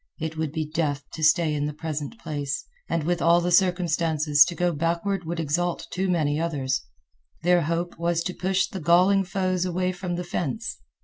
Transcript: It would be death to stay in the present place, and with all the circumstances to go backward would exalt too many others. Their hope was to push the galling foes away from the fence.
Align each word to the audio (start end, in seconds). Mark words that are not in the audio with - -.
It 0.19 0.35
would 0.35 0.51
be 0.51 0.65
death 0.67 1.03
to 1.13 1.21
stay 1.23 1.53
in 1.53 1.67
the 1.67 1.75
present 1.75 2.17
place, 2.17 2.65
and 2.89 3.03
with 3.03 3.21
all 3.21 3.39
the 3.39 3.51
circumstances 3.51 4.43
to 4.45 4.55
go 4.55 4.71
backward 4.71 5.25
would 5.25 5.39
exalt 5.39 5.85
too 5.91 6.09
many 6.09 6.39
others. 6.39 6.81
Their 7.43 7.61
hope 7.61 7.99
was 7.99 8.23
to 8.23 8.33
push 8.33 8.65
the 8.67 8.79
galling 8.79 9.23
foes 9.23 9.63
away 9.63 9.91
from 9.91 10.15
the 10.15 10.23
fence. 10.23 10.79